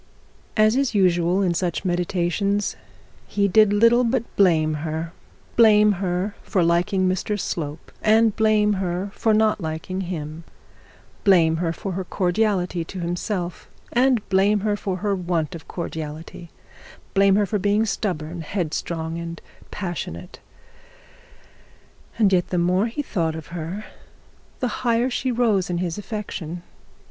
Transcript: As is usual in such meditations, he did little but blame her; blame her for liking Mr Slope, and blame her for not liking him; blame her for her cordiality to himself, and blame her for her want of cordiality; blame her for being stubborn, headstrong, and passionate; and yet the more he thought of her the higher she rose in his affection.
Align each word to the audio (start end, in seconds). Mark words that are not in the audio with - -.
As 0.57 0.75
is 0.75 0.95
usual 0.95 1.43
in 1.43 1.53
such 1.53 1.85
meditations, 1.85 2.75
he 3.27 3.47
did 3.47 3.71
little 3.71 4.03
but 4.03 4.23
blame 4.35 4.73
her; 4.81 5.13
blame 5.55 5.91
her 6.01 6.33
for 6.41 6.63
liking 6.63 7.07
Mr 7.07 7.39
Slope, 7.39 7.91
and 8.01 8.35
blame 8.35 8.73
her 8.81 9.11
for 9.13 9.31
not 9.31 9.61
liking 9.61 10.01
him; 10.01 10.43
blame 11.23 11.57
her 11.57 11.71
for 11.71 11.91
her 11.91 12.03
cordiality 12.03 12.83
to 12.83 12.99
himself, 12.99 13.69
and 13.93 14.27
blame 14.27 14.61
her 14.61 14.75
for 14.75 14.97
her 15.05 15.13
want 15.15 15.53
of 15.53 15.67
cordiality; 15.67 16.49
blame 17.13 17.35
her 17.35 17.45
for 17.45 17.59
being 17.59 17.85
stubborn, 17.85 18.41
headstrong, 18.41 19.19
and 19.19 19.39
passionate; 19.69 20.39
and 22.17 22.33
yet 22.33 22.47
the 22.47 22.57
more 22.57 22.87
he 22.87 23.03
thought 23.03 23.35
of 23.35 23.47
her 23.53 23.85
the 24.61 24.67
higher 24.81 25.11
she 25.11 25.31
rose 25.31 25.69
in 25.69 25.77
his 25.77 25.99
affection. 25.99 26.63